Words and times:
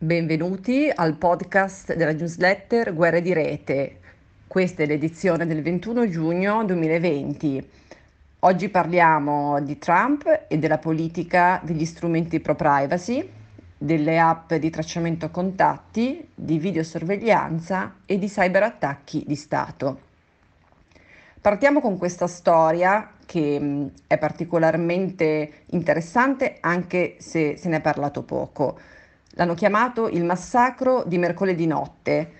Benvenuti 0.00 0.88
al 0.94 1.16
podcast 1.16 1.92
della 1.96 2.12
newsletter 2.12 2.94
Guerre 2.94 3.20
di 3.20 3.32
Rete. 3.32 3.98
Questa 4.46 4.84
è 4.84 4.86
l'edizione 4.86 5.44
del 5.44 5.60
21 5.60 6.08
giugno 6.08 6.64
2020. 6.64 7.68
Oggi 8.38 8.68
parliamo 8.68 9.60
di 9.60 9.76
Trump 9.78 10.44
e 10.46 10.56
della 10.56 10.78
politica 10.78 11.60
degli 11.64 11.84
strumenti 11.84 12.38
pro 12.38 12.54
privacy, 12.54 13.28
delle 13.76 14.20
app 14.20 14.54
di 14.54 14.70
tracciamento 14.70 15.30
contatti, 15.30 16.28
di 16.32 16.60
videosorveglianza 16.60 17.96
e 18.06 18.18
di 18.18 18.28
cyberattacchi 18.28 19.24
di 19.26 19.34
Stato. 19.34 20.00
Partiamo 21.40 21.80
con 21.80 21.98
questa 21.98 22.28
storia 22.28 23.14
che 23.26 23.90
è 24.06 24.16
particolarmente 24.16 25.64
interessante 25.70 26.58
anche 26.60 27.16
se 27.18 27.56
se 27.56 27.68
ne 27.68 27.78
è 27.78 27.80
parlato 27.80 28.22
poco. 28.22 28.78
L'hanno 29.38 29.54
chiamato 29.54 30.08
il 30.08 30.24
massacro 30.24 31.04
di 31.06 31.16
mercoledì 31.16 31.64
notte. 31.64 32.32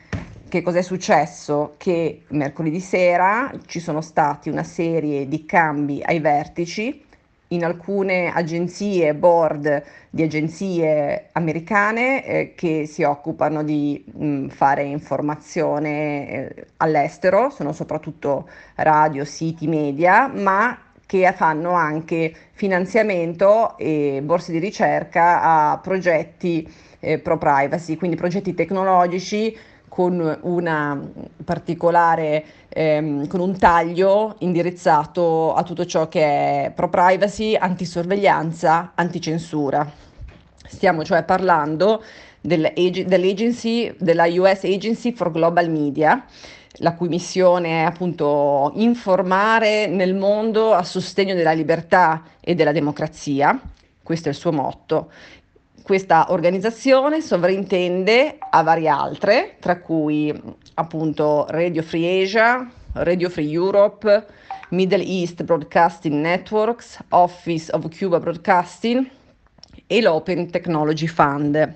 Che 0.49 0.63
cos'è 0.63 0.83
successo? 0.83 1.75
Che 1.77 2.25
mercoledì 2.31 2.81
sera 2.81 3.53
ci 3.67 3.79
sono 3.79 4.01
stati 4.01 4.49
una 4.49 4.65
serie 4.65 5.29
di 5.29 5.45
cambi 5.45 6.03
ai 6.05 6.19
vertici 6.19 7.05
in 7.49 7.65
alcune 7.65 8.33
agenzie, 8.33 9.15
board 9.15 9.85
di 10.11 10.23
agenzie 10.25 11.29
americane 11.33 12.25
eh, 12.25 12.55
che 12.57 12.87
si 12.87 13.05
occupano 13.05 13.63
di 13.63 14.05
mh, 14.05 14.49
fare 14.49 14.83
informazione 14.83 16.29
eh, 16.29 16.67
all'estero, 16.79 17.51
sono 17.51 17.73
soprattutto 17.73 18.49
radio, 18.75 19.25
siti, 19.25 19.69
media, 19.69 20.27
ma 20.27 20.77
che 21.09 21.33
fanno 21.35 21.73
anche 21.73 22.35
finanziamento 22.53 23.79
e 23.79 24.21
borse 24.23 24.53
di 24.53 24.59
ricerca 24.59 25.41
a 25.41 25.79
progetti 25.79 26.71
eh, 27.01 27.19
pro 27.19 27.39
privacy, 27.39 27.97
quindi 27.97 28.15
progetti 28.15 28.53
tecnologici 28.53 29.57
con 29.89 30.39
una 30.43 31.01
particolare 31.43 32.45
ehm, 32.69 33.27
con 33.27 33.41
un 33.41 33.57
taglio 33.57 34.37
indirizzato 34.41 35.55
a 35.55 35.63
tutto 35.63 35.87
ciò 35.87 36.09
che 36.09 36.21
è 36.67 36.73
pro 36.75 36.91
privacy, 36.91 37.55
antisorveglianza, 37.55 38.93
anticensura. 38.95 39.91
Stiamo 40.67 41.05
cioè 41.05 41.23
parlando 41.23 42.03
dell'agency, 42.43 43.95
della 43.99 44.27
US 44.27 44.65
Agency 44.65 45.13
for 45.13 45.33
Global 45.33 45.71
Media, 45.71 46.23
la 46.79 46.95
cui 46.95 47.09
missione 47.09 47.83
è 47.83 47.85
appunto 47.85 48.73
informare 48.77 49.87
nel 49.87 50.15
mondo 50.15 50.73
a 50.75 50.83
sostegno 50.83 51.35
della 51.35 51.53
libertà 51.53 52.23
e 52.41 52.55
della 52.55 52.73
democrazia, 52.73 53.59
questo 54.03 54.29
è 54.29 54.31
il 54.31 54.39
suo 54.39 54.53
motto, 54.53 55.11
questa 55.83 56.27
organizzazione 56.33 57.23
sovrintende 57.23 58.37
a 58.39 58.63
varie 58.63 58.89
altre, 58.89 59.57
tra 59.59 59.79
cui 59.79 60.31
appunto 60.75 61.47
Radio 61.49 61.83
Free 61.83 62.25
Asia, 62.25 62.71
Radio 62.93 63.31
Free 63.31 63.51
Europe, 63.51 64.27
Middle 64.71 65.03
East 65.03 65.43
Broadcasting 65.45 66.21
Networks, 66.21 66.99
Office 67.09 67.73
of 67.73 67.89
Cuba 67.97 68.21
Broadcasting 68.21 69.09
e 69.87 70.03
l'Open 70.03 70.51
Technology 70.51 71.07
Fund. 71.07 71.73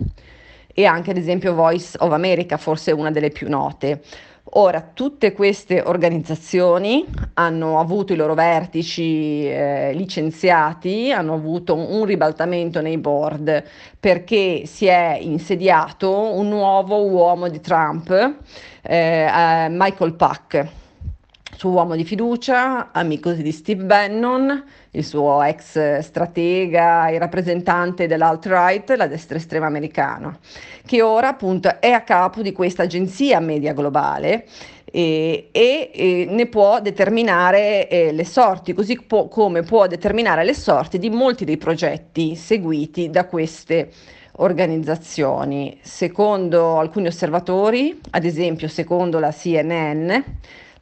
E 0.75 0.85
anche 0.85 1.11
ad 1.11 1.17
esempio 1.17 1.55
Voice 1.55 1.97
of 1.99 2.13
America, 2.13 2.59
forse 2.59 2.93
una 2.93 3.11
delle 3.11 3.31
più 3.31 3.49
note. 3.49 4.03
Ora, 4.45 4.91
tutte 4.93 5.33
queste 5.33 5.81
organizzazioni 5.81 7.07
hanno 7.35 7.79
avuto 7.79 8.13
i 8.13 8.17
loro 8.17 8.35
vertici 8.35 9.47
eh, 9.49 9.93
licenziati, 9.95 11.13
hanno 11.13 11.35
avuto 11.35 11.75
un 11.75 12.05
ribaltamento 12.05 12.81
nei 12.81 12.99
board 12.99 13.63
perché 13.99 14.67
si 14.67 14.87
è 14.87 15.17
insediato 15.21 16.11
un 16.35 16.49
nuovo 16.49 17.05
uomo 17.05 17.49
di 17.49 17.61
Trump, 17.61 18.11
eh, 18.11 18.35
eh, 18.83 19.69
Michael 19.71 20.15
Pack 20.15 20.81
suo 21.57 21.71
uomo 21.71 21.95
di 21.95 22.05
fiducia, 22.05 22.91
amico 22.93 23.31
di 23.33 23.53
Steve 23.53 23.85
Bannon, 23.85 24.65
il 24.91 25.05
suo 25.05 25.43
ex 25.43 25.99
stratega 25.99 27.09
e 27.09 27.19
rappresentante 27.19 28.07
dell'alt-right, 28.07 28.91
la 28.97 29.07
destra 29.07 29.37
estrema 29.37 29.67
americana, 29.67 30.37
che 30.85 31.03
ora 31.03 31.29
appunto 31.29 31.81
è 31.81 31.91
a 31.91 32.03
capo 32.03 32.43
di 32.43 32.53
questa 32.53 32.83
agenzia 32.83 33.39
media 33.41 33.73
globale 33.75 34.47
e, 34.85 35.49
e, 35.53 35.91
e 35.93 36.27
ne 36.29 36.47
può 36.47 36.81
determinare 36.81 37.89
eh, 37.89 38.13
le 38.13 38.25
sorti, 38.25 38.73
così 38.73 39.01
po- 39.01 39.29
come 39.29 39.63
può 39.63 39.87
determinare 39.87 40.45
le 40.45 40.55
sorti 40.55 40.99
di 40.99 41.11
molti 41.11 41.45
dei 41.45 41.57
progetti 41.57 42.35
seguiti 42.35 43.09
da 43.09 43.27
queste 43.27 43.91
organizzazioni. 44.37 45.79
Secondo 45.83 46.79
alcuni 46.79 47.07
osservatori, 47.07 48.01
ad 48.11 48.25
esempio 48.25 48.69
secondo 48.69 49.19
la 49.19 49.33
CNN, 49.33 50.11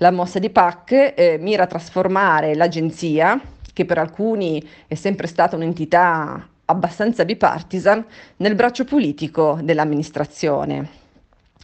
la 0.03 0.11
mossa 0.11 0.39
di 0.39 0.49
PAC 0.49 1.13
eh, 1.15 1.37
mira 1.39 1.65
a 1.65 1.67
trasformare 1.67 2.55
l'agenzia, 2.55 3.39
che 3.73 3.85
per 3.85 3.99
alcuni 3.99 4.67
è 4.87 4.95
sempre 4.95 5.27
stata 5.27 5.57
un'entità 5.57 6.49
abbastanza 6.65 7.27
bipartisan, 7.27 8.05
nel 8.37 8.55
braccio 8.55 8.85
politico 8.85 9.59
dell'amministrazione. 9.63 10.99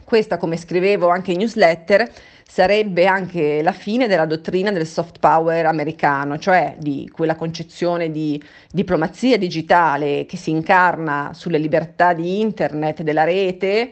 Questa, 0.05 0.37
come 0.37 0.59
scrivevo 0.59 1.09
anche 1.09 1.33
in 1.33 1.39
newsletter, 1.39 2.13
sarebbe 2.47 3.07
anche 3.07 3.63
la 3.63 3.73
fine 3.73 4.07
della 4.07 4.27
dottrina 4.27 4.71
del 4.71 4.87
soft 4.87 5.19
power 5.19 5.65
americano, 5.65 6.39
cioè 6.39 6.77
di 6.79 7.11
quella 7.11 7.37
concezione 7.37 8.11
di 8.11 8.41
diplomazia 8.71 9.39
digitale 9.39 10.27
che 10.27 10.37
si 10.37 10.51
incarna 10.51 11.31
sulle 11.33 11.59
libertà 11.59 12.13
di 12.13 12.41
internet 12.41 13.03
della 13.03 13.25
rete 13.25 13.91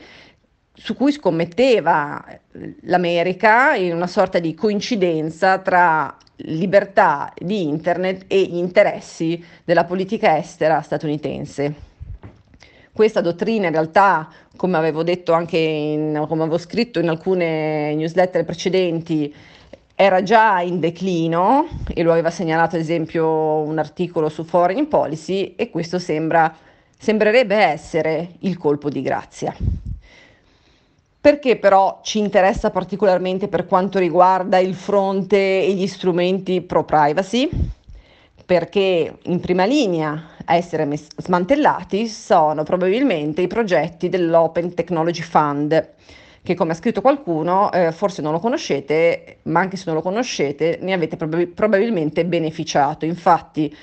su 0.76 0.94
cui 0.94 1.12
scommetteva 1.12 2.24
l'America 2.82 3.76
in 3.76 3.94
una 3.94 4.08
sorta 4.08 4.40
di 4.40 4.54
coincidenza 4.54 5.58
tra 5.58 6.16
libertà 6.38 7.32
di 7.38 7.62
internet 7.62 8.24
e 8.26 8.42
gli 8.42 8.56
interessi 8.56 9.42
della 9.64 9.84
politica 9.84 10.36
estera 10.36 10.82
statunitense. 10.82 11.92
Questa 12.92 13.20
dottrina 13.20 13.66
in 13.66 13.72
realtà, 13.72 14.28
come 14.56 14.76
avevo 14.76 15.02
detto 15.02 15.32
anche 15.32 15.58
in, 15.58 16.24
come 16.28 16.42
avevo 16.42 16.58
scritto 16.58 16.98
in 16.98 17.08
alcune 17.08 17.94
newsletter 17.94 18.44
precedenti, 18.44 19.34
era 19.96 20.22
già 20.24 20.60
in 20.60 20.80
declino 20.80 21.68
e 21.92 22.02
lo 22.02 22.10
aveva 22.10 22.30
segnalato 22.30 22.74
ad 22.74 22.82
esempio 22.82 23.26
un 23.28 23.78
articolo 23.78 24.28
su 24.28 24.42
Foreign 24.42 24.86
Policy 24.86 25.54
e 25.56 25.70
questo 25.70 26.00
sembra, 26.00 26.52
sembrerebbe 26.98 27.56
essere 27.56 28.30
il 28.40 28.58
colpo 28.58 28.88
di 28.88 29.02
grazia. 29.02 29.54
Perché 31.24 31.56
però 31.56 32.00
ci 32.02 32.18
interessa 32.18 32.68
particolarmente 32.68 33.48
per 33.48 33.64
quanto 33.64 33.98
riguarda 33.98 34.58
il 34.58 34.74
fronte 34.74 35.38
e 35.38 35.72
gli 35.72 35.86
strumenti 35.86 36.60
pro 36.60 36.84
privacy? 36.84 37.48
Perché 38.44 39.16
in 39.22 39.40
prima 39.40 39.64
linea 39.64 40.32
a 40.44 40.54
essere 40.54 40.84
mes- 40.84 41.06
smantellati 41.16 42.08
sono 42.08 42.62
probabilmente 42.62 43.40
i 43.40 43.46
progetti 43.46 44.10
dell'Open 44.10 44.74
Technology 44.74 45.22
Fund, 45.22 45.92
che 46.42 46.54
come 46.54 46.72
ha 46.72 46.74
scritto 46.74 47.00
qualcuno, 47.00 47.72
eh, 47.72 47.90
forse 47.90 48.20
non 48.20 48.32
lo 48.32 48.38
conoscete, 48.38 49.38
ma 49.44 49.60
anche 49.60 49.78
se 49.78 49.84
non 49.86 49.94
lo 49.94 50.02
conoscete 50.02 50.78
ne 50.82 50.92
avete 50.92 51.16
prob- 51.16 51.46
probabilmente 51.46 52.26
beneficiato. 52.26 53.06
Infatti 53.06 53.74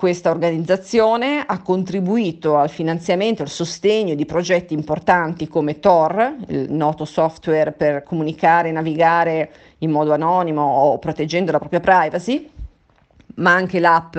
questa 0.00 0.30
organizzazione 0.30 1.44
ha 1.46 1.60
contribuito 1.60 2.56
al 2.56 2.70
finanziamento 2.70 3.42
e 3.42 3.44
al 3.44 3.50
sostegno 3.50 4.14
di 4.14 4.24
progetti 4.24 4.72
importanti 4.72 5.46
come 5.46 5.78
Tor, 5.78 6.36
il 6.48 6.72
noto 6.72 7.04
software 7.04 7.72
per 7.72 8.02
comunicare 8.02 8.70
e 8.70 8.72
navigare 8.72 9.50
in 9.80 9.90
modo 9.90 10.14
anonimo 10.14 10.62
o 10.62 10.98
proteggendo 10.98 11.52
la 11.52 11.58
propria 11.58 11.80
privacy, 11.80 12.48
ma 13.34 13.52
anche 13.52 13.78
l'app 13.78 14.16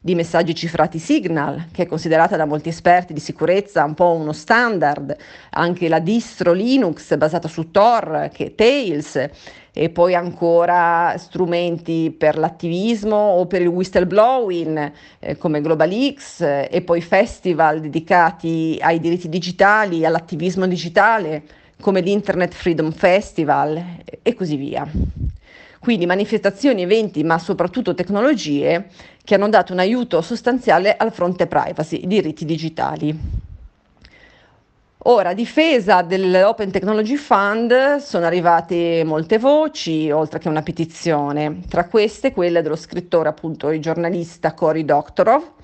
di 0.00 0.14
messaggi 0.14 0.54
cifrati 0.54 0.98
Signal, 0.98 1.66
che 1.72 1.82
è 1.82 1.86
considerata 1.86 2.36
da 2.36 2.44
molti 2.44 2.68
esperti 2.68 3.12
di 3.12 3.20
sicurezza 3.20 3.82
un 3.84 3.94
po' 3.94 4.12
uno 4.12 4.32
standard, 4.32 5.16
anche 5.50 5.88
la 5.88 5.98
distro 5.98 6.52
Linux 6.52 7.16
basata 7.16 7.48
su 7.48 7.70
Tor, 7.70 8.30
che 8.32 8.46
è 8.46 8.54
Tails, 8.54 9.28
e 9.72 9.90
poi 9.90 10.14
ancora 10.14 11.14
strumenti 11.18 12.14
per 12.16 12.36
l'attivismo 12.36 13.16
o 13.16 13.46
per 13.46 13.62
il 13.62 13.68
whistleblowing 13.68 14.92
eh, 15.20 15.36
come 15.36 15.60
GlobalX 15.60 16.40
eh, 16.40 16.68
e 16.70 16.82
poi 16.82 17.00
festival 17.00 17.80
dedicati 17.80 18.78
ai 18.80 18.98
diritti 18.98 19.28
digitali, 19.28 20.04
all'attivismo 20.04 20.66
digitale 20.66 21.42
come 21.80 22.00
l'Internet 22.00 22.54
Freedom 22.54 22.90
Festival 22.90 23.80
e 24.22 24.34
così 24.34 24.56
via. 24.56 24.88
Quindi 25.78 26.06
manifestazioni, 26.06 26.82
eventi, 26.82 27.22
ma 27.22 27.38
soprattutto 27.38 27.94
tecnologie 27.94 28.86
che 29.24 29.34
hanno 29.34 29.48
dato 29.48 29.72
un 29.72 29.78
aiuto 29.78 30.20
sostanziale 30.20 30.96
al 30.96 31.12
fronte 31.12 31.46
privacy, 31.46 32.06
diritti 32.06 32.44
digitali. 32.44 33.46
Ora, 35.02 35.30
a 35.30 35.34
difesa 35.34 36.02
dell'Open 36.02 36.70
Technology 36.70 37.14
Fund 37.14 37.96
sono 37.96 38.26
arrivate 38.26 39.04
molte 39.04 39.38
voci, 39.38 40.10
oltre 40.10 40.38
che 40.38 40.48
una 40.48 40.62
petizione, 40.62 41.60
tra 41.68 41.86
queste 41.86 42.32
quelle 42.32 42.60
dello 42.60 42.76
scrittore, 42.76 43.28
appunto, 43.28 43.70
il 43.70 43.80
giornalista 43.80 44.52
Cory 44.54 44.84
Doctorow, 44.84 45.54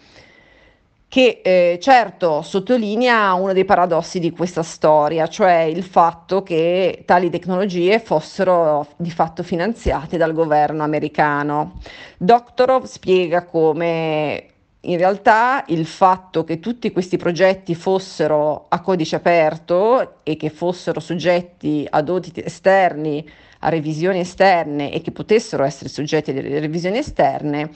che 1.14 1.42
eh, 1.44 1.78
certo 1.80 2.42
sottolinea 2.42 3.34
uno 3.34 3.52
dei 3.52 3.64
paradossi 3.64 4.18
di 4.18 4.32
questa 4.32 4.64
storia, 4.64 5.28
cioè 5.28 5.60
il 5.60 5.84
fatto 5.84 6.42
che 6.42 7.04
tali 7.06 7.30
tecnologie 7.30 8.00
fossero 8.00 8.88
di 8.96 9.12
fatto 9.12 9.44
finanziate 9.44 10.16
dal 10.16 10.32
governo 10.32 10.82
americano. 10.82 11.78
Doktorov 12.18 12.86
spiega 12.86 13.44
come 13.44 14.46
in 14.80 14.96
realtà 14.96 15.62
il 15.68 15.86
fatto 15.86 16.42
che 16.42 16.58
tutti 16.58 16.90
questi 16.90 17.16
progetti 17.16 17.76
fossero 17.76 18.66
a 18.68 18.80
codice 18.80 19.14
aperto 19.14 20.16
e 20.24 20.34
che 20.34 20.50
fossero 20.50 20.98
soggetti 20.98 21.86
ad 21.88 22.08
audit 22.08 22.38
esterni, 22.38 23.24
a 23.60 23.68
revisioni 23.68 24.18
esterne 24.18 24.92
e 24.92 25.00
che 25.00 25.12
potessero 25.12 25.62
essere 25.62 25.88
soggetti 25.88 26.32
a 26.32 26.40
revisioni 26.58 26.98
esterne, 26.98 27.70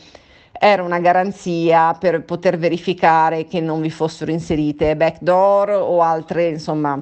era 0.52 0.82
una 0.82 0.98
garanzia 0.98 1.94
per 1.94 2.24
poter 2.24 2.58
verificare 2.58 3.46
che 3.46 3.60
non 3.60 3.80
vi 3.80 3.90
fossero 3.90 4.30
inserite 4.30 4.96
backdoor 4.96 5.70
o 5.70 6.02
altre, 6.02 6.48
insomma, 6.48 7.00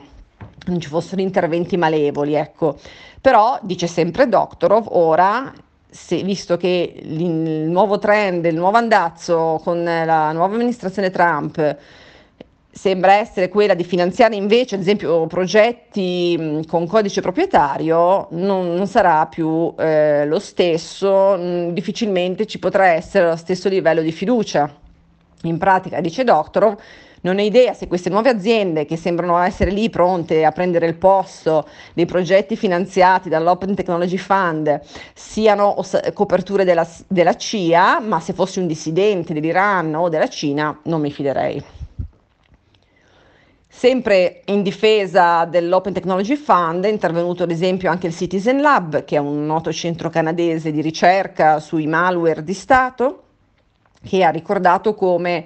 non 0.66 0.80
ci 0.80 0.88
fossero 0.88 1.20
interventi 1.20 1.76
malevoli, 1.76 2.34
ecco. 2.34 2.76
Però, 3.20 3.58
dice 3.62 3.86
sempre 3.86 4.28
Doktorov, 4.28 4.86
ora, 4.90 5.52
se, 5.88 6.22
visto 6.22 6.56
che 6.56 7.00
il 7.02 7.24
nuovo 7.24 7.98
trend, 7.98 8.44
il 8.44 8.54
nuovo 8.54 8.76
andazzo 8.76 9.60
con 9.64 9.82
la 9.82 10.32
nuova 10.32 10.54
amministrazione 10.54 11.10
Trump 11.10 11.76
sembra 12.76 13.14
essere 13.14 13.48
quella 13.48 13.74
di 13.74 13.84
finanziare 13.84 14.36
invece, 14.36 14.74
ad 14.74 14.82
esempio, 14.82 15.26
progetti 15.26 16.62
con 16.68 16.86
codice 16.86 17.22
proprietario, 17.22 18.28
non, 18.32 18.74
non 18.74 18.86
sarà 18.86 19.26
più 19.26 19.72
eh, 19.78 20.26
lo 20.26 20.38
stesso, 20.38 21.70
difficilmente 21.72 22.44
ci 22.44 22.58
potrà 22.58 22.88
essere 22.88 23.28
lo 23.28 23.36
stesso 23.36 23.70
livello 23.70 24.02
di 24.02 24.12
fiducia. 24.12 24.70
In 25.42 25.56
pratica, 25.56 26.00
dice 26.00 26.22
Doctorov, 26.22 26.76
non 27.22 27.38
ho 27.38 27.40
idea 27.40 27.72
se 27.72 27.88
queste 27.88 28.10
nuove 28.10 28.28
aziende 28.28 28.84
che 28.84 28.96
sembrano 28.96 29.38
essere 29.38 29.70
lì 29.70 29.88
pronte 29.88 30.44
a 30.44 30.52
prendere 30.52 30.86
il 30.86 30.96
posto 30.96 31.66
dei 31.94 32.04
progetti 32.04 32.56
finanziati 32.56 33.30
dall'Open 33.30 33.74
Technology 33.74 34.18
Fund 34.18 34.80
siano 35.14 35.82
coperture 36.12 36.64
della, 36.64 36.86
della 37.06 37.34
CIA, 37.34 38.00
ma 38.00 38.20
se 38.20 38.34
fossi 38.34 38.58
un 38.58 38.66
dissidente 38.66 39.32
dell'Iran 39.32 39.94
o 39.94 40.08
della 40.10 40.28
Cina 40.28 40.78
non 40.84 41.00
mi 41.00 41.10
fiderei. 41.10 41.75
Sempre 43.76 44.40
in 44.46 44.62
difesa 44.62 45.44
dell'Open 45.44 45.92
Technology 45.92 46.34
Fund 46.36 46.86
è 46.86 46.88
intervenuto 46.88 47.42
ad 47.42 47.50
esempio 47.50 47.90
anche 47.90 48.06
il 48.06 48.14
Citizen 48.14 48.62
Lab, 48.62 49.04
che 49.04 49.16
è 49.16 49.18
un 49.18 49.44
noto 49.44 49.70
centro 49.70 50.08
canadese 50.08 50.72
di 50.72 50.80
ricerca 50.80 51.60
sui 51.60 51.86
malware 51.86 52.42
di 52.42 52.54
Stato, 52.54 53.24
che 54.02 54.24
ha 54.24 54.30
ricordato 54.30 54.94
come 54.94 55.44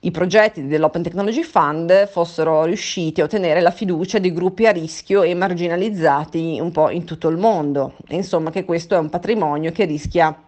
i 0.00 0.10
progetti 0.10 0.66
dell'Open 0.66 1.02
Technology 1.02 1.44
Fund 1.44 2.08
fossero 2.08 2.64
riusciti 2.64 3.22
a 3.22 3.24
ottenere 3.24 3.62
la 3.62 3.70
fiducia 3.70 4.18
di 4.18 4.34
gruppi 4.34 4.66
a 4.66 4.70
rischio 4.70 5.22
e 5.22 5.32
marginalizzati 5.34 6.58
un 6.60 6.70
po' 6.70 6.90
in 6.90 7.04
tutto 7.04 7.28
il 7.28 7.38
mondo. 7.38 7.94
insomma 8.08 8.50
che 8.50 8.66
questo 8.66 8.96
è 8.96 8.98
un 8.98 9.08
patrimonio 9.08 9.72
che 9.72 9.86
rischia 9.86 10.38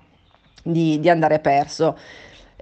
di, 0.62 1.00
di 1.00 1.08
andare 1.08 1.38
perso. 1.38 1.96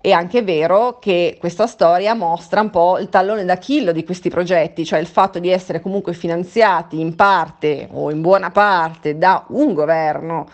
È 0.01 0.11
anche 0.11 0.43
vero 0.43 0.99
che 1.01 1.37
questa 1.41 1.67
storia 1.67 2.15
mostra 2.15 2.61
un 2.61 2.71
po' 2.71 2.99
il 2.99 3.09
tallone 3.09 3.45
d'Achillo 3.45 3.93
di 3.93 4.05
questi 4.05 4.29
progetti, 4.29 4.85
cioè 4.85 5.01
il 5.01 5.07
fatto 5.07 5.39
di 5.39 5.49
essere 5.49 5.81
comunque 5.81 6.13
finanziati 6.13 7.01
in 7.01 7.17
parte 7.17 7.89
o 7.91 8.11
in 8.11 8.21
buona 8.21 8.51
parte 8.51 9.19
da 9.19 9.45
un 9.49 9.75
governo 9.75 10.47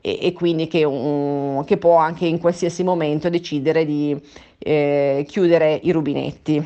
e, 0.00 0.18
e 0.22 0.32
quindi 0.32 0.66
che, 0.66 0.82
un, 0.84 1.64
che, 1.64 1.76
può 1.76 1.96
anche 1.96 2.26
in 2.26 2.38
qualsiasi 2.38 2.82
momento 2.82 3.28
decidere 3.28 3.84
di 3.84 4.18
eh, 4.58 5.24
chiudere 5.28 5.78
i 5.82 5.92
rubinetti. 5.92 6.64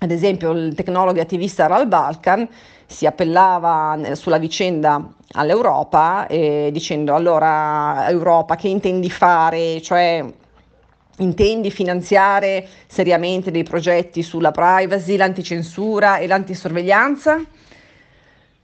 Ad 0.00 0.10
esempio 0.10 0.52
il 0.52 0.74
tecnologo 0.74 1.20
attivista 1.20 1.66
Ral 1.66 1.88
Balkan 1.88 2.48
si 2.86 3.06
appellava 3.06 3.98
sulla 4.12 4.38
vicenda 4.38 5.12
all'Europa 5.32 6.26
eh, 6.26 6.70
dicendo 6.72 7.14
allora 7.14 8.08
Europa 8.08 8.54
che 8.54 8.68
intendi 8.68 9.10
fare? 9.10 9.80
Cioè 9.82 10.24
Intendi 11.20 11.70
finanziare 11.70 12.66
seriamente 12.86 13.50
dei 13.50 13.64
progetti 13.64 14.22
sulla 14.22 14.52
privacy, 14.52 15.16
l'anticensura 15.16 16.18
e 16.18 16.26
l'antisorveglianza? 16.26 17.44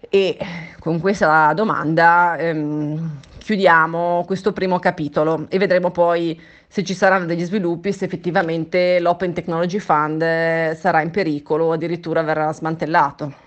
E 0.09 0.39
con 0.79 1.01
questa 1.01 1.53
domanda 1.55 2.37
ehm, 2.37 3.19
chiudiamo 3.39 4.23
questo 4.25 4.53
primo 4.53 4.79
capitolo 4.79 5.47
e 5.49 5.59
vedremo 5.59 5.91
poi 5.91 6.41
se 6.69 6.85
ci 6.85 6.95
saranno 6.95 7.27
degli 7.27 7.45
sviluppi, 7.45 7.93
se 7.93 8.05
effettivamente 8.05 9.01
l'Open 9.01 9.33
Technology 9.33 9.79
Fund 9.79 10.23
eh, 10.23 10.77
sarà 10.79 11.03
in 11.03 11.11
pericolo 11.11 11.67
o 11.67 11.73
addirittura 11.73 12.23
verrà 12.23 12.53
smantellato. 12.53 13.44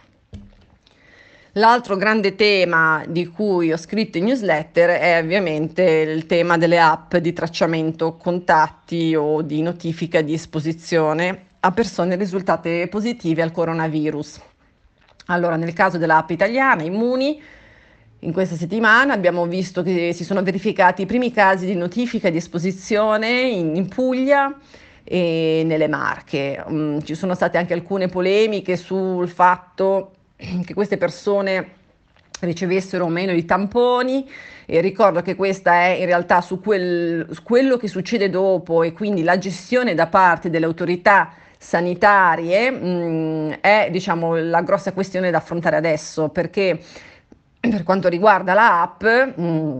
L'altro 1.57 1.95
grande 1.95 2.36
tema 2.36 3.04
di 3.07 3.25
cui 3.25 3.71
ho 3.71 3.77
scritto 3.77 4.19
in 4.19 4.25
newsletter 4.25 4.92
è 4.92 5.19
ovviamente 5.19 5.81
il 5.81 6.27
tema 6.27 6.56
delle 6.56 6.80
app 6.80 7.15
di 7.15 7.33
tracciamento 7.33 8.15
contatti 8.15 9.15
o 9.15 9.42
di 9.42 9.63
notifica 9.63 10.21
di 10.21 10.33
esposizione 10.33 11.45
a 11.62 11.71
persone 11.71 12.15
risultate 12.15 12.88
positive 12.89 13.42
al 13.42 13.51
coronavirus. 13.51 14.39
Allora, 15.27 15.56
nel 15.56 15.74
caso 15.74 15.98
dell'app 15.98 16.30
italiana 16.30 16.83
Immuni, 16.83 17.42
in 18.19 18.31
questa 18.33 18.56
settimana 18.56 19.13
abbiamo 19.13 19.48
visto 19.48 19.81
che 19.81 20.13
si 20.13 20.24
sono 20.24 20.44
verificati 20.44 21.01
i 21.01 21.06
primi 21.07 21.31
casi 21.31 21.65
di 21.65 21.74
notifica 21.74 22.30
di 22.30 22.38
esposizione 22.38 23.31
in, 23.42 23.75
in 23.75 23.88
Puglia 23.88 24.56
e 25.04 25.63
nelle 25.65 25.88
Marche. 25.88 26.63
Um, 26.68 27.01
ci 27.01 27.15
sono 27.15 27.33
state 27.33 27.57
anche 27.57 27.74
alcune 27.74 28.09
polemiche 28.09 28.77
sul 28.77 29.27
fatto 29.27 30.12
che 30.65 30.73
queste 30.73 30.97
persone 30.97 31.71
ricevessero 32.41 33.07
meno 33.07 33.31
i 33.31 33.45
tamponi 33.45 34.29
e 34.65 34.81
ricordo 34.81 35.21
che 35.21 35.35
questa 35.35 35.73
è 35.73 35.97
in 35.99 36.05
realtà 36.05 36.41
su, 36.41 36.59
quel, 36.59 37.27
su 37.31 37.41
quello 37.41 37.77
che 37.77 37.87
succede 37.87 38.29
dopo 38.29 38.83
e 38.83 38.93
quindi 38.93 39.23
la 39.23 39.37
gestione 39.37 39.95
da 39.95 40.07
parte 40.07 40.49
delle 40.49 40.65
autorità 40.65 41.33
sanitarie 41.57 42.69
mh, 42.69 42.87
mm, 42.87 43.51
è 43.61 43.87
diciamo 43.91 44.35
la 44.35 44.61
grossa 44.61 44.93
questione 44.93 45.31
da 45.31 45.37
affrontare 45.37 45.75
adesso 45.75 46.29
perché 46.29 46.79
per 47.59 47.83
quanto 47.83 48.07
riguarda 48.07 48.53
la 48.53 48.81
app 48.81 49.03
mh, 49.03 49.41
mm, 49.41 49.77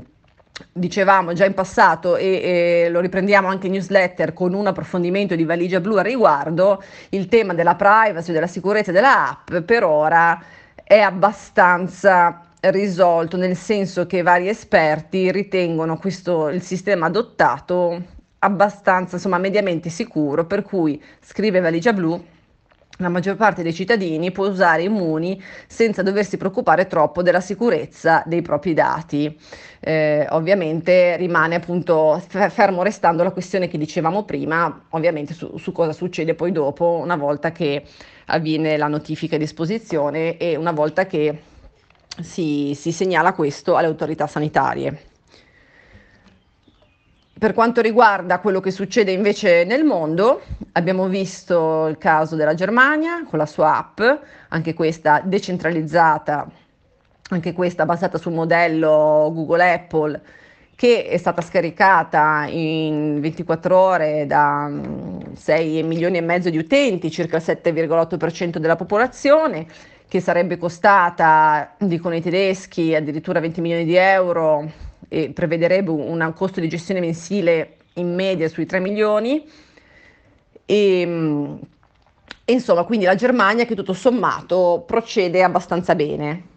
dicevamo 0.72 1.34
già 1.34 1.46
in 1.46 1.54
passato 1.54 2.16
e, 2.16 2.86
e, 2.86 2.90
lo 2.90 3.00
riprendiamo 3.00 3.48
anche 3.48 3.68
in 3.68 3.74
newsletter 3.74 4.34
con 4.34 4.54
un 4.54 4.68
approfondimento 4.68 5.36
di 5.36 5.44
valigia 5.44 5.80
blu 5.80 5.96
a 5.96 6.02
riguardo, 6.02 6.82
il 7.10 7.28
tema 7.28 7.54
della 7.54 7.76
privacy, 7.76 8.32
della 8.32 8.48
sicurezza 8.48 8.92
della 8.92 9.30
app 9.30 9.56
per 9.66 9.84
ora 9.84 10.42
è 10.84 11.00
abbastanza 11.00 12.42
risolto, 12.60 13.38
nel 13.38 13.56
senso 13.56 14.08
che 14.08 14.22
vari 14.22 14.48
esperti 14.48 15.32
ritengono 15.32 15.98
questo, 15.98 16.50
il 16.50 16.62
sistema 16.62 17.08
adottato 17.08 18.16
abbastanza, 18.40 19.16
insomma, 19.16 19.38
mediamente 19.38 19.90
sicuro, 19.90 20.46
per 20.46 20.64
cui 20.64 21.02
scrive 21.22 21.60
valigia 21.60 21.94
blu 21.94 22.24
la 22.98 23.10
maggior 23.10 23.36
parte 23.36 23.64
dei 23.64 23.74
cittadini 23.74 24.32
può 24.32 24.48
usare 24.48 24.84
Immuni 24.84 25.42
senza 25.68 26.02
doversi 26.02 26.38
preoccupare 26.38 26.88
troppo 26.88 27.22
della 27.22 27.42
sicurezza 27.42 28.24
dei 28.26 28.42
propri 28.42 28.74
dati. 28.74 29.38
Eh, 29.80 30.26
ovviamente 30.32 31.16
rimane 31.18 31.56
appunto 31.56 32.22
fermo 32.28 32.82
restando 32.82 33.24
la 33.24 33.32
questione 33.32 33.68
che 33.68 33.78
dicevamo 33.78 34.24
prima, 34.24 34.86
ovviamente 34.90 35.34
su, 35.34 35.58
su, 35.58 35.72
cosa 35.72 35.94
succede 35.94 36.34
poi 36.34 36.52
dopo, 36.52 37.00
una 37.02 37.16
volta 37.16 37.52
che 37.52 37.84
avviene 38.26 38.78
la 38.78 38.88
notifica 38.88 39.38
di 39.38 39.44
esposizione 39.44 40.38
e 40.38 40.56
una 40.56 40.72
volta 40.72 41.06
che 41.06 41.42
si, 42.22 42.74
si 42.76 42.92
segnala 42.92 43.34
questo 43.34 43.76
alle 43.76 43.88
autorità 43.88 44.26
sanitarie. 44.26 45.17
Per 47.40 47.54
quanto 47.54 47.82
riguarda 47.82 48.40
quello 48.40 48.60
che 48.60 48.72
succede 48.72 49.12
invece 49.12 49.64
nel 49.64 49.84
mondo, 49.84 50.42
abbiamo 50.72 51.08
visto 51.08 51.86
il 51.86 52.00
caso 52.00 52.36
della 52.36 52.56
Germania 52.56 53.24
con 53.30 53.38
la 53.38 53.46
sua 53.46 53.78
app, 53.78 54.02
anche 54.48 54.74
questa 54.74 55.22
decentralizzata, 55.24 56.50
anche 57.30 57.54
questa 57.54 57.86
basata 57.86 58.18
sul 58.18 58.34
modello 58.34 59.30
Google 59.32 59.72
Apple, 59.72 60.22
che 60.76 61.06
è 61.06 61.18
stata 61.18 61.44
scaricata 61.44 62.48
in 62.50 63.20
24 63.22 63.78
ore 63.78 64.26
da 64.26 64.72
6 65.36 65.84
mm, 65.84 65.88
milioni 65.88 66.18
e 66.18 66.22
mezzo 66.22 66.50
di 66.50 66.58
utenti, 66.58 67.12
circa 67.12 67.38
il 67.38 67.44
7,8% 67.46 68.58
della 68.58 68.76
popolazione, 68.76 69.68
che 70.08 70.22
sarebbe 70.22 70.58
costata, 70.58 71.76
dicono 71.78 72.16
i 72.16 72.22
tedeschi, 72.22 72.96
addirittura 72.96 73.40
20 73.40 73.62
milioni 73.62 73.86
di 73.86 73.96
euro 73.96 74.87
e 75.08 75.32
prevederebbe 75.32 75.92
un 75.92 76.32
costo 76.36 76.60
di 76.60 76.68
gestione 76.68 77.00
mensile 77.00 77.78
in 77.94 78.14
media 78.14 78.48
sui 78.50 78.66
3 78.66 78.80
milioni. 78.80 79.48
E, 80.66 81.02
e 82.46 82.54
insomma, 82.54 82.84
quindi 82.84 83.06
la 83.06 83.16
Germania 83.16 83.66
che 83.66 83.76
tutto 83.76 83.94
sommato 83.94 84.84
procede 84.86 85.44
abbastanza 85.44 85.96
bene. 85.96 86.56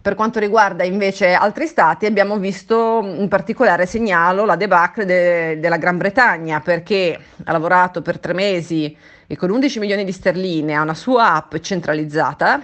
Per 0.00 0.14
quanto 0.14 0.38
riguarda 0.38 0.84
invece 0.84 1.32
altri 1.32 1.66
stati, 1.66 2.06
abbiamo 2.06 2.38
visto 2.38 3.00
in 3.04 3.28
particolare 3.28 3.84
segnalo 3.84 4.44
la 4.44 4.56
debacle 4.56 5.04
de- 5.04 5.60
della 5.60 5.76
Gran 5.76 5.98
Bretagna 5.98 6.60
perché 6.60 7.18
ha 7.44 7.52
lavorato 7.52 8.00
per 8.00 8.18
tre 8.18 8.32
mesi 8.32 8.96
e 9.26 9.36
con 9.36 9.50
11 9.50 9.78
milioni 9.80 10.04
di 10.04 10.12
sterline 10.12 10.74
a 10.74 10.80
una 10.80 10.94
sua 10.94 11.34
app 11.34 11.56
centralizzata 11.56 12.62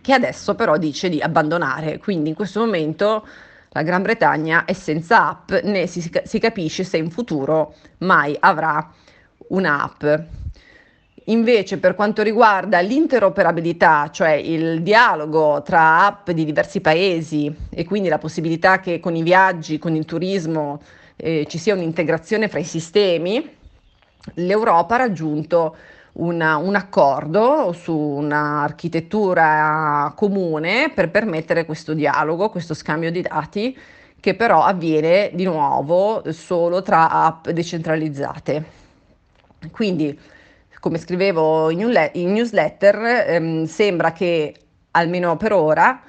che 0.00 0.12
adesso 0.12 0.54
però 0.54 0.76
dice 0.76 1.08
di 1.08 1.20
abbandonare. 1.20 1.98
Quindi 1.98 2.30
in 2.30 2.34
questo 2.34 2.60
momento 2.60 3.26
la 3.70 3.82
Gran 3.82 4.02
Bretagna 4.02 4.64
è 4.64 4.72
senza 4.72 5.28
app 5.28 5.52
né 5.64 5.86
si, 5.86 6.10
si 6.24 6.38
capisce 6.38 6.84
se 6.84 6.96
in 6.96 7.10
futuro 7.10 7.74
mai 7.98 8.36
avrà 8.40 8.90
un'app. 9.48 10.04
Invece 11.28 11.78
per 11.78 11.96
quanto 11.96 12.22
riguarda 12.22 12.78
l'interoperabilità, 12.80 14.10
cioè 14.12 14.30
il 14.30 14.82
dialogo 14.82 15.60
tra 15.62 16.06
app 16.06 16.30
di 16.30 16.44
diversi 16.44 16.80
paesi 16.80 17.52
e 17.68 17.84
quindi 17.84 18.08
la 18.08 18.18
possibilità 18.18 18.78
che 18.78 19.00
con 19.00 19.16
i 19.16 19.22
viaggi, 19.22 19.78
con 19.78 19.96
il 19.96 20.04
turismo 20.04 20.80
eh, 21.16 21.44
ci 21.48 21.58
sia 21.58 21.74
un'integrazione 21.74 22.48
fra 22.48 22.60
i 22.60 22.64
sistemi, 22.64 23.56
l'Europa 24.34 24.94
ha 24.94 24.98
raggiunto 24.98 25.76
una, 26.18 26.56
un 26.56 26.74
accordo 26.74 27.72
su 27.72 27.96
un'architettura 27.96 30.12
comune 30.14 30.90
per 30.94 31.10
permettere 31.10 31.64
questo 31.64 31.94
dialogo, 31.94 32.50
questo 32.50 32.74
scambio 32.74 33.10
di 33.10 33.22
dati 33.22 33.76
che 34.18 34.34
però 34.34 34.64
avviene 34.64 35.30
di 35.34 35.44
nuovo 35.44 36.22
solo 36.32 36.82
tra 36.82 37.10
app 37.10 37.48
decentralizzate. 37.48 38.64
Quindi, 39.70 40.18
come 40.80 40.98
scrivevo 40.98 41.70
in, 41.70 41.92
newsletter, 42.12 43.26
ehm, 43.28 43.66
sembra 43.66 44.12
che 44.12 44.54
almeno 44.92 45.36
per 45.36 45.52
ora 45.52 46.00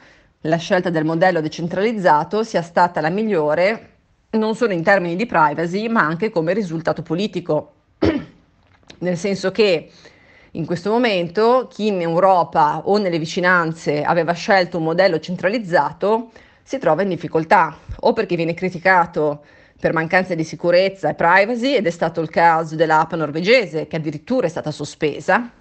la 0.42 0.58
scelta 0.58 0.90
del 0.90 1.04
modello 1.04 1.42
decentralizzato 1.42 2.44
sia 2.44 2.62
stata 2.62 3.02
la 3.02 3.10
migliore 3.10 3.96
non 4.32 4.56
solo 4.56 4.74
in 4.74 4.84
termini 4.84 5.16
di 5.16 5.26
privacy, 5.26 5.88
ma 5.88 6.02
anche 6.02 6.30
come 6.30 6.54
risultato 6.54 7.02
politico 7.02 7.77
nel 9.00 9.18
senso 9.18 9.52
che 9.52 9.90
in 10.52 10.66
questo 10.66 10.90
momento 10.90 11.68
chi 11.72 11.88
in 11.88 12.02
Europa 12.02 12.82
o 12.86 12.98
nelle 12.98 13.20
vicinanze 13.20 14.02
aveva 14.04 14.34
scelto 14.34 14.78
un 14.78 14.86
modello 14.86 15.20
centralizzato 15.20 16.32
si 16.64 16.78
trova 16.80 17.04
in 17.04 17.10
difficoltà 17.10 17.78
o 18.00 18.14
perché 18.14 18.36
viene 18.36 18.54
criticato 18.54 19.44
per 19.80 19.94
mancanza 19.94 20.34
di 20.34 20.44
sicurezza 20.44 21.10
e 21.10 21.14
privacy 21.14 21.76
ed 21.76 21.86
è 21.86 21.92
stato 21.92 22.22
il 22.22 22.30
caso 22.30 22.76
dell'app 22.76 23.14
norvegese 23.14 23.88
che 23.88 23.98
addirittura 23.98 24.48
è 24.48 24.50
stata 24.50 24.72
sospesa 24.72 25.52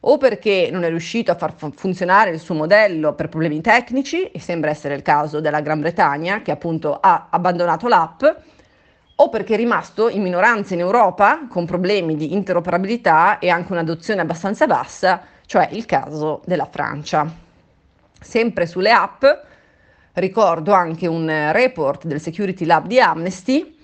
o 0.00 0.16
perché 0.16 0.68
non 0.72 0.84
è 0.84 0.88
riuscito 0.88 1.30
a 1.32 1.34
far 1.34 1.54
funzionare 1.74 2.30
il 2.30 2.38
suo 2.38 2.54
modello 2.54 3.14
per 3.14 3.28
problemi 3.28 3.60
tecnici 3.60 4.30
e 4.30 4.40
sembra 4.40 4.70
essere 4.70 4.94
il 4.94 5.02
caso 5.02 5.40
della 5.40 5.60
Gran 5.60 5.80
Bretagna 5.80 6.40
che 6.40 6.52
appunto 6.52 6.98
ha 6.98 7.26
abbandonato 7.30 7.88
l'app 7.88 8.22
o 9.20 9.28
perché 9.30 9.54
è 9.54 9.56
rimasto 9.56 10.08
in 10.08 10.22
minoranza 10.22 10.74
in 10.74 10.80
Europa 10.80 11.46
con 11.48 11.66
problemi 11.66 12.14
di 12.14 12.34
interoperabilità 12.34 13.40
e 13.40 13.48
anche 13.48 13.72
un'adozione 13.72 14.20
abbastanza 14.20 14.66
bassa, 14.66 15.22
cioè 15.44 15.68
il 15.72 15.86
caso 15.86 16.42
della 16.44 16.68
Francia. 16.70 17.28
Sempre 18.20 18.66
sulle 18.66 18.92
app, 18.92 19.24
ricordo 20.14 20.72
anche 20.72 21.08
un 21.08 21.50
report 21.52 22.06
del 22.06 22.20
Security 22.20 22.64
Lab 22.64 22.86
di 22.86 23.00
Amnesty 23.00 23.76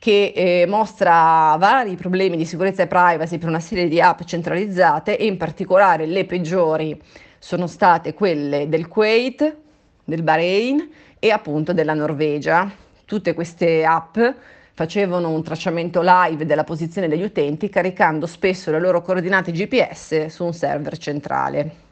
che 0.00 0.32
eh, 0.34 0.66
mostra 0.66 1.54
vari 1.56 1.94
problemi 1.94 2.36
di 2.36 2.44
sicurezza 2.44 2.82
e 2.82 2.88
privacy 2.88 3.38
per 3.38 3.48
una 3.48 3.60
serie 3.60 3.86
di 3.86 4.00
app 4.00 4.22
centralizzate 4.24 5.16
e 5.16 5.24
in 5.24 5.36
particolare 5.36 6.04
le 6.06 6.24
peggiori 6.24 7.00
sono 7.38 7.68
state 7.68 8.12
quelle 8.12 8.68
del 8.68 8.88
Kuwait, 8.88 9.56
del 10.02 10.22
Bahrain 10.22 10.90
e 11.20 11.30
appunto 11.30 11.72
della 11.72 11.94
Norvegia. 11.94 12.68
Tutte 13.04 13.34
queste 13.34 13.84
app 13.84 14.18
facevano 14.74 15.30
un 15.30 15.42
tracciamento 15.44 16.00
live 16.02 16.44
della 16.44 16.64
posizione 16.64 17.06
degli 17.06 17.22
utenti 17.22 17.68
caricando 17.68 18.26
spesso 18.26 18.72
le 18.72 18.80
loro 18.80 19.02
coordinate 19.02 19.52
GPS 19.52 20.26
su 20.26 20.44
un 20.44 20.52
server 20.52 20.98
centrale. 20.98 21.82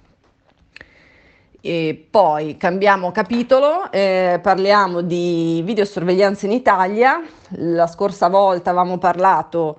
E 1.60 2.06
poi 2.10 2.56
cambiamo 2.56 3.12
capitolo, 3.12 3.90
eh, 3.92 4.40
parliamo 4.42 5.00
di 5.00 5.62
videosorveglianza 5.64 6.46
in 6.46 6.52
Italia. 6.52 7.22
La 7.50 7.86
scorsa 7.86 8.28
volta 8.28 8.70
avevamo 8.70 8.98
parlato 8.98 9.78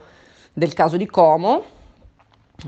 del 0.53 0.73
caso 0.73 0.95
di 0.95 1.05
Como, 1.05 1.65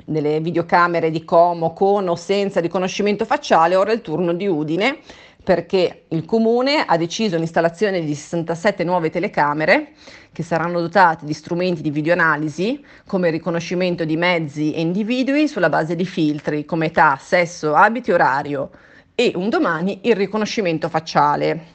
delle 0.03 0.41
videocamere 0.41 1.11
di 1.11 1.23
Como 1.23 1.71
con 1.71 2.09
o 2.09 2.15
senza 2.15 2.59
riconoscimento 2.59 3.23
facciale, 3.23 3.77
ora 3.77 3.91
è 3.91 3.93
il 3.93 4.01
turno 4.01 4.33
di 4.33 4.47
Udine 4.47 4.99
perché 5.45 6.05
il 6.07 6.25
comune 6.25 6.83
ha 6.85 6.97
deciso 6.97 7.37
l'installazione 7.37 8.03
di 8.03 8.15
67 8.15 8.83
nuove 8.83 9.11
telecamere 9.11 9.91
che 10.33 10.41
saranno 10.41 10.81
dotate 10.81 11.23
di 11.23 11.33
strumenti 11.33 11.83
di 11.83 11.91
videoanalisi 11.91 12.83
come 13.05 13.29
riconoscimento 13.29 14.03
di 14.05 14.17
mezzi 14.17 14.73
e 14.73 14.81
individui 14.81 15.47
sulla 15.47 15.69
base 15.69 15.95
di 15.95 16.03
filtri 16.03 16.65
come 16.65 16.87
età, 16.87 17.17
sesso, 17.21 17.75
abiti, 17.75 18.11
orario 18.11 18.71
e 19.13 19.33
un 19.35 19.49
domani 19.49 19.99
il 20.01 20.15
riconoscimento 20.15 20.89
facciale. 20.89 21.73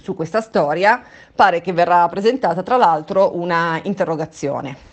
Su 0.00 0.14
questa 0.14 0.40
storia 0.40 1.02
pare 1.34 1.60
che 1.60 1.72
verrà 1.72 2.08
presentata 2.08 2.62
tra 2.62 2.76
l'altro 2.76 3.36
una 3.36 3.80
interrogazione. 3.82 4.92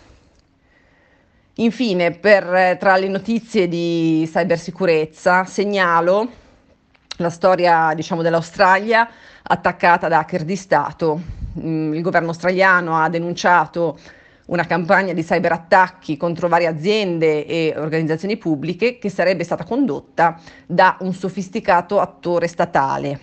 Infine, 1.56 2.10
per, 2.12 2.76
tra 2.80 2.96
le 2.96 3.08
notizie 3.08 3.68
di 3.68 4.28
cybersicurezza, 4.28 5.44
segnalo 5.44 6.40
la 7.16 7.30
storia 7.30 7.92
diciamo, 7.94 8.22
dell'Australia 8.22 9.08
attaccata 9.42 10.08
da 10.08 10.18
hacker 10.18 10.44
di 10.44 10.56
Stato. 10.56 11.20
Mm, 11.60 11.94
il 11.94 12.02
governo 12.02 12.28
australiano 12.28 12.96
ha 12.96 13.08
denunciato 13.08 13.98
una 14.46 14.66
campagna 14.66 15.12
di 15.12 15.24
cyberattacchi 15.24 16.16
contro 16.16 16.48
varie 16.48 16.66
aziende 16.66 17.46
e 17.46 17.74
organizzazioni 17.76 18.36
pubbliche 18.36 18.98
che 18.98 19.08
sarebbe 19.08 19.44
stata 19.44 19.64
condotta 19.64 20.38
da 20.66 20.96
un 21.00 21.12
sofisticato 21.12 22.00
attore 22.00 22.48
statale. 22.48 23.20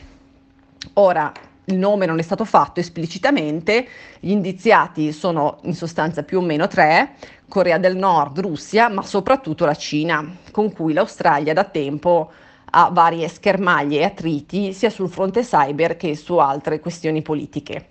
Ora, 0.94 1.32
il 1.66 1.78
nome 1.78 2.06
non 2.08 2.18
è 2.18 2.24
stato 2.24 2.46
fatto 2.46 2.80
esplicitamente, 2.80 3.88
gli 4.20 4.32
indiziati 4.32 5.12
sono 5.12 5.60
in 5.64 5.76
sostanza 5.76 6.24
più 6.24 6.40
o 6.40 6.42
meno 6.42 6.68
tre, 6.68 7.16
Corea 7.48 7.78
del 7.78 7.96
Nord, 7.96 8.40
Russia, 8.40 8.90
ma 8.90 9.04
soprattutto 9.04 9.66
la 9.66 9.76
Cina, 9.76 10.38
con 10.52 10.72
cui 10.72 10.94
l'Australia 10.94 11.54
da 11.54 11.66
tempo 11.66 12.32
a 12.70 12.90
varie 12.92 13.28
schermaglie 13.28 14.00
e 14.00 14.04
attriti 14.04 14.74
sia 14.74 14.90
sul 14.90 15.10
fronte 15.10 15.42
cyber 15.42 15.98
che 15.98 16.16
su 16.16 16.38
altre 16.38 16.80
questioni 16.80 17.22
politiche. 17.22 17.88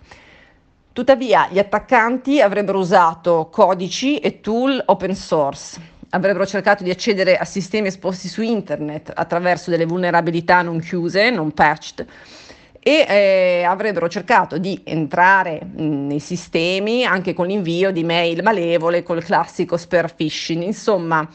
Tuttavia 0.93 1.49
gli 1.51 1.59
attaccanti 1.59 2.41
avrebbero 2.41 2.79
usato 2.79 3.49
codici 3.51 4.19
e 4.19 4.41
tool 4.41 4.83
open 4.87 5.15
source, 5.15 5.81
avrebbero 6.11 6.47
cercato 6.47 6.83
di 6.83 6.91
accedere 6.91 7.37
a 7.37 7.45
sistemi 7.45 7.89
esposti 7.89 8.29
su 8.29 8.43
internet 8.43 9.13
attraverso 9.15 9.71
delle 9.71 9.87
vulnerabilità 9.87 10.63
non 10.63 10.81
chiuse, 10.81 11.31
non 11.31 11.53
patched, 11.53 12.07
e 12.81 13.07
eh, 13.09 13.65
avrebbero 13.65 14.09
cercato 14.09 14.57
di 14.57 14.81
entrare 14.85 15.61
mh, 15.63 16.07
nei 16.07 16.21
sistemi 16.21 17.05
anche 17.05 17.35
con 17.35 17.47
l'invio 17.47 17.91
di 17.91 18.03
mail 18.03 18.43
malevole 18.43 19.03
col 19.03 19.23
classico 19.23 19.77
spear 19.77 20.15
phishing. 20.15 20.63
Insomma, 20.63 21.29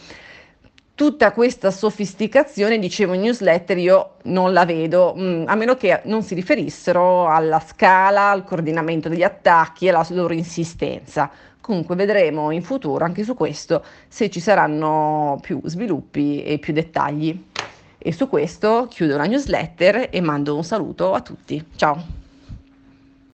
tutta 0.95 1.31
questa 1.31 1.71
sofisticazione, 1.71 2.79
dicevo 2.79 3.13
in 3.13 3.21
newsletter, 3.21 3.77
io 3.77 4.15
non 4.23 4.53
la 4.53 4.65
vedo, 4.65 5.13
mh, 5.15 5.23
mm, 5.23 5.43
a 5.47 5.55
meno 5.55 5.75
che 5.75 6.01
non 6.05 6.23
si 6.23 6.35
riferissero 6.35 7.27
alla 7.27 7.59
scala, 7.59 8.29
al 8.29 8.43
coordinamento 8.43 9.09
degli 9.09 9.23
attacchi 9.23 9.85
e 9.85 9.89
alla 9.89 10.05
loro 10.09 10.33
insistenza. 10.33 11.29
Comunque 11.59 11.95
vedremo 11.95 12.51
in 12.51 12.61
futuro 12.61 13.05
anche 13.05 13.23
su 13.23 13.35
questo 13.35 13.83
se 14.07 14.29
ci 14.29 14.41
saranno 14.41 15.39
più 15.41 15.61
sviluppi 15.63 16.43
e 16.43 16.59
più 16.59 16.73
dettagli. 16.73 17.45
E 17.97 18.11
su 18.11 18.27
questo 18.27 18.87
chiudo 18.89 19.15
la 19.15 19.23
newsletter 19.23 20.09
e 20.11 20.19
mando 20.19 20.57
un 20.57 20.63
saluto 20.63 21.13
a 21.13 21.21
tutti. 21.21 21.63
Ciao! 21.77 22.22